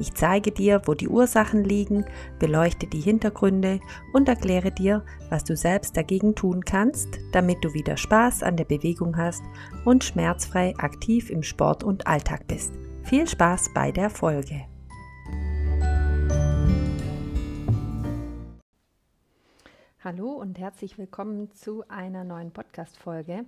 [0.00, 2.06] ich zeige dir, wo die Ursachen liegen,
[2.38, 3.80] beleuchte die Hintergründe
[4.14, 8.64] und erkläre dir, was du selbst dagegen tun kannst, damit du wieder Spaß an der
[8.64, 9.42] Bewegung hast
[9.84, 12.72] und schmerzfrei aktiv im Sport und Alltag bist.
[13.02, 14.64] Viel Spaß bei der Folge.
[20.02, 23.44] Hallo und herzlich willkommen zu einer neuen Podcast-Folge.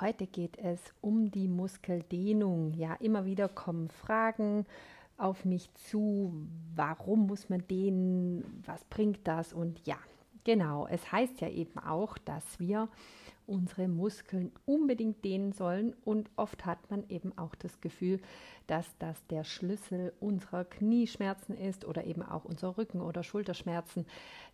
[0.00, 2.74] Heute geht es um die Muskeldehnung.
[2.74, 4.66] Ja, immer wieder kommen Fragen
[5.18, 6.32] auf mich zu,
[6.74, 9.98] warum muss man den, was bringt das und ja,
[10.44, 12.88] genau, es heißt ja eben auch, dass wir
[13.46, 18.20] unsere Muskeln unbedingt dehnen sollen und oft hat man eben auch das Gefühl,
[18.66, 24.06] dass das der Schlüssel unserer Knieschmerzen ist oder eben auch unserer Rücken- oder Schulterschmerzen.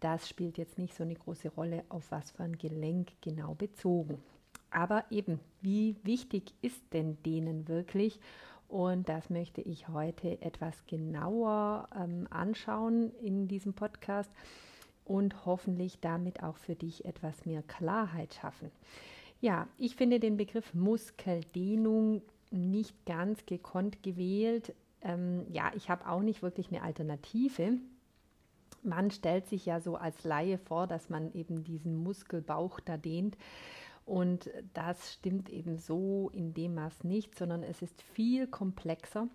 [0.00, 4.18] Das spielt jetzt nicht so eine große Rolle, auf was für ein Gelenk genau bezogen.
[4.70, 8.20] Aber eben, wie wichtig ist denn denen wirklich?
[8.70, 14.30] Und das möchte ich heute etwas genauer ähm, anschauen in diesem Podcast
[15.04, 18.70] und hoffentlich damit auch für dich etwas mehr Klarheit schaffen.
[19.40, 24.72] Ja, ich finde den Begriff Muskeldehnung nicht ganz gekonnt gewählt.
[25.02, 27.72] Ähm, ja, ich habe auch nicht wirklich eine Alternative.
[28.84, 33.36] Man stellt sich ja so als Laie vor, dass man eben diesen Muskelbauch da dehnt.
[34.10, 39.28] Und das stimmt eben so in dem Maß nicht, sondern es ist viel komplexer.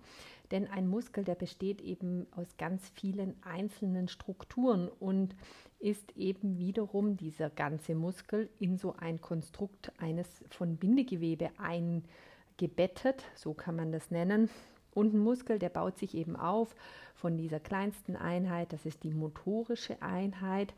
[0.51, 5.33] Denn ein Muskel, der besteht eben aus ganz vielen einzelnen Strukturen und
[5.79, 13.53] ist eben wiederum dieser ganze Muskel in so ein Konstrukt eines von Bindegewebe eingebettet, so
[13.53, 14.49] kann man das nennen.
[14.93, 16.75] Und ein Muskel, der baut sich eben auf
[17.13, 20.73] von dieser kleinsten Einheit, das ist die motorische Einheit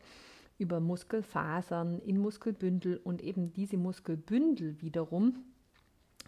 [0.58, 5.44] über Muskelfasern in Muskelbündel und eben diese Muskelbündel wiederum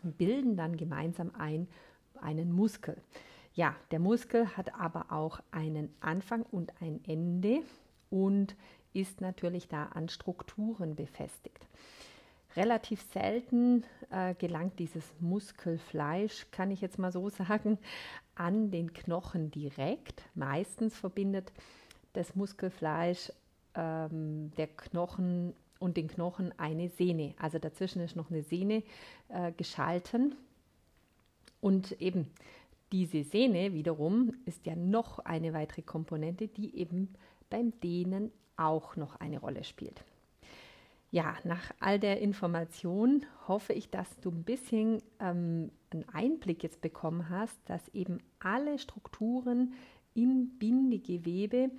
[0.03, 1.69] bilden dann gemeinsam ein,
[2.21, 2.97] einen Muskel.
[3.53, 7.63] Ja, der Muskel hat aber auch einen Anfang und ein Ende
[8.09, 8.57] und
[8.93, 11.67] ist natürlich da an Strukturen befestigt.
[12.57, 17.79] Relativ selten äh, gelangt dieses Muskelfleisch, kann ich jetzt mal so sagen,
[18.35, 20.23] an den Knochen direkt.
[20.35, 21.53] Meistens verbindet
[22.13, 23.33] das Muskelfleisch
[23.75, 27.35] ähm, der Knochen und den Knochen eine Sehne.
[27.39, 28.83] Also dazwischen ist noch eine Sehne
[29.29, 30.37] äh, geschalten.
[31.61, 32.31] Und eben
[32.93, 37.15] diese Sehne wiederum ist ja noch eine weitere Komponente, die eben
[37.49, 40.05] beim Dehnen auch noch eine Rolle spielt.
[41.13, 46.81] Ja, nach all der Information hoffe ich, dass du ein bisschen ähm, einen Einblick jetzt
[46.81, 49.75] bekommen hast, dass eben alle Strukturen
[50.15, 51.71] im Bindegewebe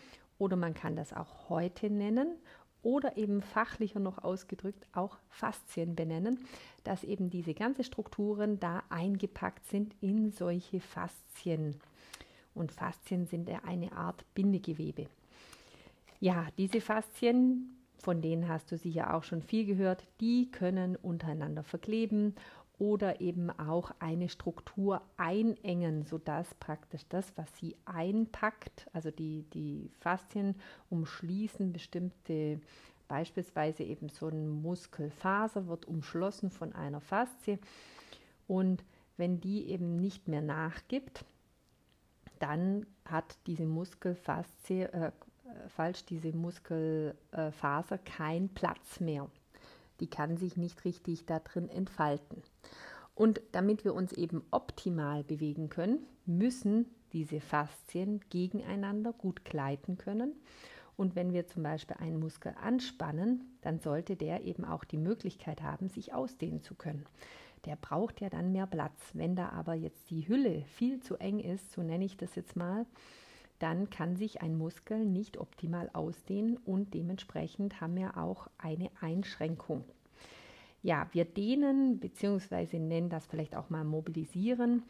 [0.42, 2.36] oder man kann das auch heute nennen
[2.82, 6.40] oder eben fachlicher noch ausgedrückt auch Faszien benennen,
[6.84, 11.76] dass eben diese ganzen Strukturen da eingepackt sind in solche Faszien.
[12.56, 15.06] Und Faszien sind ja eine Art Bindegewebe.
[16.20, 21.62] Ja, diese Faszien, von denen hast du sicher auch schon viel gehört, die können untereinander
[21.62, 22.34] verkleben
[22.82, 29.92] oder eben auch eine Struktur einengen, sodass praktisch das, was sie einpackt, also die, die
[30.00, 30.56] Faszien
[30.90, 32.60] umschließen bestimmte,
[33.08, 37.60] beispielsweise eben so eine Muskelfaser wird umschlossen von einer Faszie
[38.48, 38.84] und
[39.16, 41.24] wenn die eben nicht mehr nachgibt,
[42.40, 45.12] dann hat diese Muskelfaszie, äh,
[45.68, 49.30] falsch, diese Muskelfaser keinen Platz mehr
[50.02, 52.42] die kann sich nicht richtig da drin entfalten.
[53.16, 60.34] Und damit wir uns eben optimal bewegen können, müssen diese Faszien gegeneinander gut gleiten können.
[60.98, 65.62] Und wenn wir zum Beispiel einen Muskel anspannen, dann sollte der eben auch die Möglichkeit
[65.62, 67.06] haben, sich ausdehnen zu können.
[67.66, 69.00] Der braucht ja dann mehr Platz.
[69.14, 72.56] Wenn da aber jetzt die Hülle viel zu eng ist, so nenne ich das jetzt
[72.56, 72.86] mal,
[73.60, 79.84] dann kann sich ein Muskel nicht optimal ausdehnen und dementsprechend haben wir auch eine Einschränkung.
[80.84, 82.80] Ja, wir dehnen bzw.
[82.80, 84.84] nennen das vielleicht auch mal mobilisieren.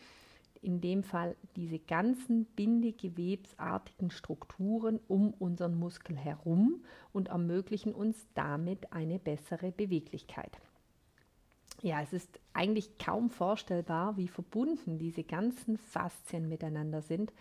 [0.62, 6.84] In dem Fall diese ganzen bindegewebsartigen Strukturen um unseren Muskel herum
[7.14, 10.60] und ermöglichen uns damit eine bessere Beweglichkeit.
[11.82, 17.34] Ja, es ist eigentlich kaum vorstellbar, wie verbunden diese ganzen Faszien miteinander sind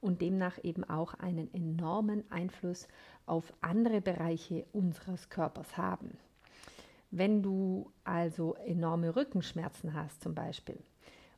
[0.00, 2.86] und demnach eben auch einen enormen Einfluss
[3.26, 6.16] auf andere Bereiche unseres Körpers haben.
[7.14, 10.78] Wenn du also enorme Rückenschmerzen hast zum Beispiel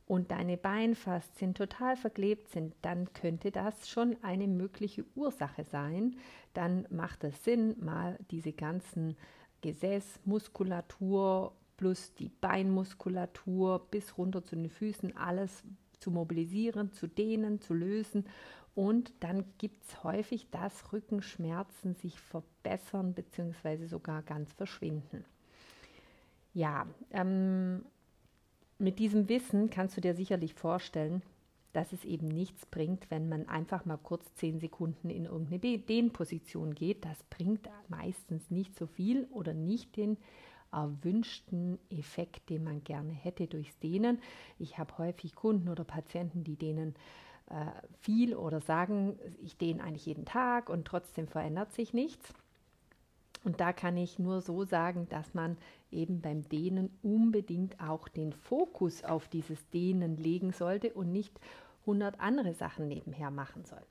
[0.06, 6.15] und deine Beinfaszien total verklebt sind, dann könnte das schon eine mögliche Ursache sein.
[6.53, 9.17] Dann macht es Sinn, mal diese ganzen
[9.62, 15.65] Gesäßmuskulatur plus die Beinmuskulatur bis runter zu den Füßen alles
[15.99, 18.27] zu mobilisieren, zu dehnen, zu lösen.
[18.77, 23.87] Und dann gibt es häufig, dass Rückenschmerzen sich verbessern bzw.
[23.87, 25.25] sogar ganz verschwinden.
[26.55, 27.85] Ja, ähm,
[28.79, 31.23] mit diesem Wissen kannst du dir sicherlich vorstellen,
[31.73, 36.75] dass es eben nichts bringt, wenn man einfach mal kurz zehn Sekunden in irgendeine Dehnposition
[36.75, 37.05] geht.
[37.05, 40.17] Das bringt meistens nicht so viel oder nicht den
[40.71, 44.21] erwünschten Effekt, den man gerne hätte durchs Dehnen.
[44.59, 46.95] Ich habe häufig Kunden oder Patienten, die dehnen
[47.51, 47.67] äh,
[48.01, 52.33] viel oder sagen, ich dehne eigentlich jeden Tag und trotzdem verändert sich nichts.
[53.44, 55.58] Und da kann ich nur so sagen, dass man
[55.91, 61.38] eben beim Dehnen unbedingt auch den Fokus auf dieses Dehnen legen sollte und nicht
[61.82, 63.82] 100 andere Sachen nebenher machen soll.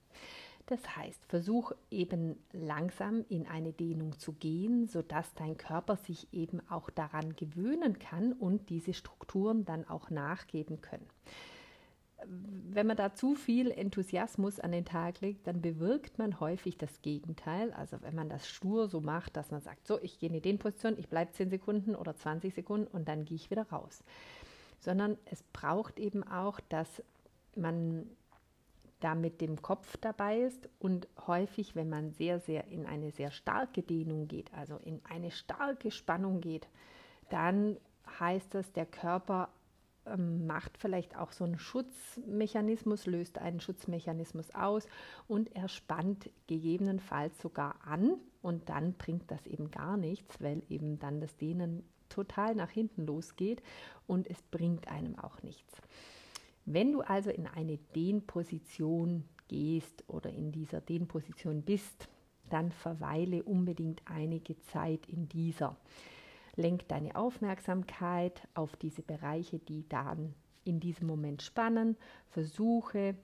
[0.65, 6.61] Das heißt, versuch eben langsam in eine Dehnung zu gehen, sodass dein Körper sich eben
[6.69, 11.07] auch daran gewöhnen kann und diese Strukturen dann auch nachgeben können
[12.27, 17.01] wenn man da zu viel Enthusiasmus an den Tag legt, dann bewirkt man häufig das
[17.01, 17.71] Gegenteil.
[17.73, 20.41] Also wenn man das stur so macht, dass man sagt, so, ich gehe in die
[20.41, 24.03] Dehnposition, ich bleibe 10 Sekunden oder 20 Sekunden und dann gehe ich wieder raus.
[24.79, 27.03] Sondern es braucht eben auch, dass
[27.55, 28.09] man
[28.99, 33.31] da mit dem Kopf dabei ist und häufig, wenn man sehr, sehr in eine sehr
[33.31, 36.67] starke Dehnung geht, also in eine starke Spannung geht,
[37.29, 37.77] dann
[38.19, 39.49] heißt das, der Körper
[40.17, 44.87] macht vielleicht auch so einen Schutzmechanismus, löst einen Schutzmechanismus aus
[45.27, 50.99] und er spannt gegebenenfalls sogar an und dann bringt das eben gar nichts, weil eben
[50.99, 53.63] dann das Dehnen total nach hinten losgeht
[54.05, 55.81] und es bringt einem auch nichts.
[56.65, 62.07] Wenn du also in eine Dehnposition gehst oder in dieser Dehnposition bist,
[62.49, 65.75] dann verweile unbedingt einige Zeit in dieser.
[66.55, 71.97] Lenk deine Aufmerksamkeit auf diese Bereiche, die dann in diesem Moment spannen.
[72.29, 73.15] Versuche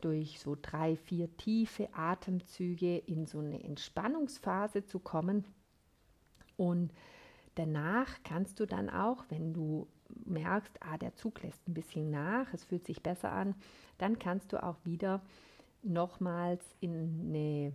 [0.00, 5.44] durch so drei, vier tiefe Atemzüge in so eine Entspannungsphase zu kommen.
[6.56, 6.92] Und
[7.54, 9.88] danach kannst du dann auch, wenn du
[10.24, 13.54] merkst, ah, der Zug lässt ein bisschen nach, es fühlt sich besser an,
[13.98, 15.22] dann kannst du auch wieder
[15.82, 17.72] nochmals in eine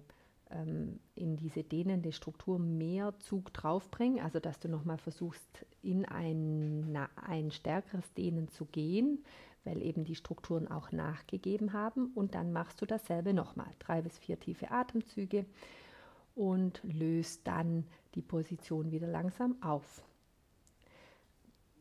[1.16, 7.10] in diese dehnende Struktur mehr Zug draufbringen, also dass du nochmal versuchst, in ein, na,
[7.16, 9.24] ein stärkeres Dehnen zu gehen,
[9.64, 12.12] weil eben die Strukturen auch nachgegeben haben.
[12.16, 15.46] Und dann machst du dasselbe nochmal, drei bis vier tiefe Atemzüge
[16.36, 20.04] und löst dann die Position wieder langsam auf.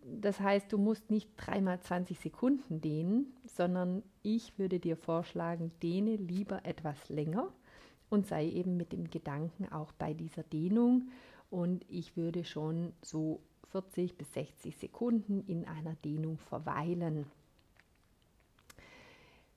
[0.04, 6.16] Das heißt, du musst nicht dreimal 20 Sekunden dehnen, sondern ich würde dir vorschlagen, dehne
[6.16, 7.52] lieber etwas länger
[8.10, 11.08] und sei eben mit dem Gedanken auch bei dieser Dehnung.
[11.48, 13.40] Und ich würde schon so
[13.70, 17.26] 40 bis 60 Sekunden in einer Dehnung verweilen.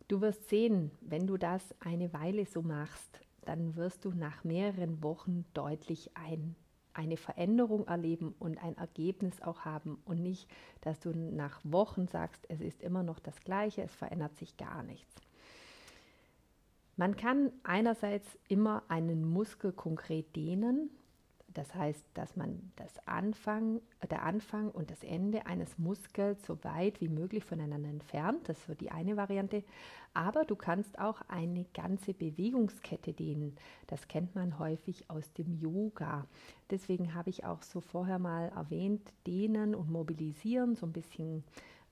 [0.08, 5.02] Du wirst sehen, wenn du das eine Weile so machst, dann wirst du nach mehreren
[5.02, 6.56] Wochen deutlich ein,
[6.94, 10.48] eine Veränderung erleben und ein Ergebnis auch haben und nicht,
[10.82, 14.84] dass du nach Wochen sagst, es ist immer noch das gleiche, es verändert sich gar
[14.84, 15.23] nichts.
[16.96, 20.90] Man kann einerseits immer einen Muskel konkret dehnen,
[21.54, 27.00] das heißt, dass man das Anfang, der Anfang und das Ende eines Muskels so weit
[27.00, 28.50] wie möglich voneinander entfernt.
[28.50, 29.64] Das ist so die eine Variante.
[30.16, 33.56] Aber du kannst auch eine ganze Bewegungskette dehnen.
[33.88, 36.26] Das kennt man häufig aus dem Yoga.
[36.72, 41.44] Deswegen habe ich auch so vorher mal erwähnt, dehnen und mobilisieren, so ein bisschen,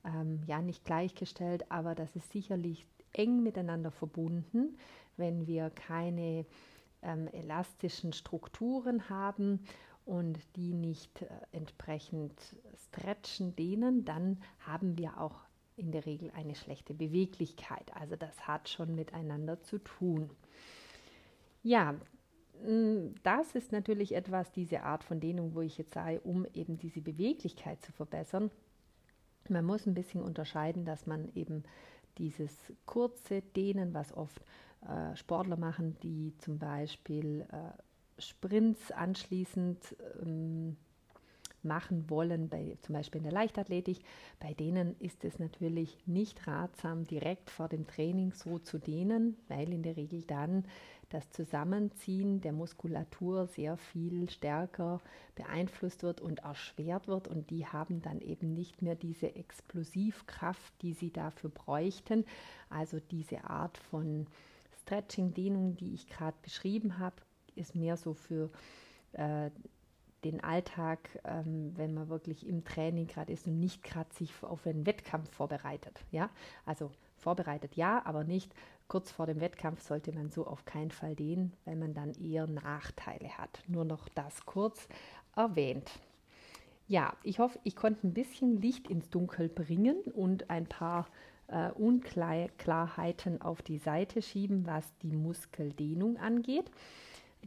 [0.04, 4.78] ähm, ja, nicht gleichgestellt, aber das ist sicherlich eng miteinander verbunden,
[5.18, 6.46] wenn wir keine
[7.02, 9.60] ähm, elastischen Strukturen haben
[10.06, 12.34] und die nicht äh, entsprechend
[12.88, 15.42] stretchen, dehnen, dann haben wir auch
[15.78, 17.92] in der Regel eine schlechte Beweglichkeit.
[17.96, 20.30] Also das hat schon miteinander zu tun.
[21.64, 21.96] Ja,
[23.24, 27.02] das ist natürlich etwas, diese Art von Dehnung, wo ich jetzt sage, um eben diese
[27.02, 28.52] Beweglichkeit zu verbessern.
[29.50, 31.64] Man muss ein bisschen unterscheiden, dass man eben
[32.18, 34.42] dieses kurze Dehnen, was oft
[34.82, 40.78] äh, Sportler machen, die zum Beispiel äh, Sprints anschließend ähm,
[41.64, 44.00] machen wollen, bei, zum Beispiel in der Leichtathletik.
[44.40, 49.72] Bei denen ist es natürlich nicht ratsam, direkt vor dem Training so zu dehnen, weil
[49.72, 50.66] in der Regel dann
[51.14, 55.02] das Zusammenziehen der Muskulatur sehr viel stärker
[55.36, 60.94] beeinflusst wird und erschwert wird und die haben dann eben nicht mehr diese Explosivkraft, die
[60.94, 62.26] sie dafür bräuchten.
[62.70, 64.28] Also diese Art von
[64.82, 67.18] Stretching, Dehnung, die ich gerade beschrieben habe,
[67.56, 68.50] ist mehr so für
[69.14, 69.52] äh,
[70.24, 74.66] den Alltag, ähm, wenn man wirklich im Training gerade ist und nicht gerade sich auf
[74.66, 76.00] einen Wettkampf vorbereitet.
[76.12, 76.30] Ja,
[76.66, 78.54] also vorbereitet ja, aber nicht
[78.88, 82.48] kurz vor dem Wettkampf sollte man so auf keinen Fall dehnen, weil man dann eher
[82.48, 83.64] Nachteile hat.
[83.68, 84.88] Nur noch das kurz
[85.36, 85.90] erwähnt.
[86.88, 91.08] Ja, ich hoffe, ich konnte ein bisschen Licht ins Dunkel bringen und ein paar
[91.48, 96.70] äh, Unklarheiten auf die Seite schieben, was die Muskeldehnung angeht.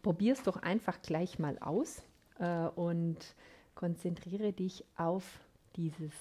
[0.02, 2.02] Probier es doch einfach gleich mal aus
[2.38, 3.34] äh, und
[3.74, 5.40] konzentriere dich auf
[5.76, 6.12] dieses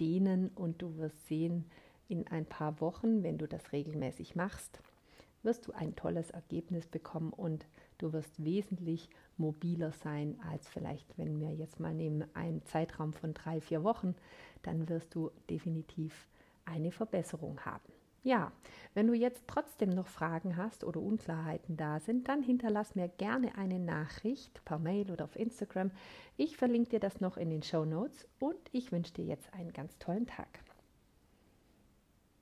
[0.00, 1.64] Dehnen und du wirst sehen,
[2.08, 4.80] in ein paar Wochen, wenn du das regelmäßig machst,
[5.42, 7.66] wirst du ein tolles Ergebnis bekommen und
[7.98, 13.34] du wirst wesentlich mobiler sein als vielleicht, wenn wir jetzt mal nehmen einen Zeitraum von
[13.34, 14.14] drei, vier Wochen,
[14.62, 16.28] dann wirst du definitiv
[16.64, 17.93] eine Verbesserung haben.
[18.24, 18.52] Ja,
[18.94, 23.54] wenn du jetzt trotzdem noch Fragen hast oder Unklarheiten da sind, dann hinterlass mir gerne
[23.58, 25.90] eine Nachricht per Mail oder auf Instagram.
[26.38, 29.74] Ich verlinke dir das noch in den Show Notes und ich wünsche dir jetzt einen
[29.74, 30.48] ganz tollen Tag.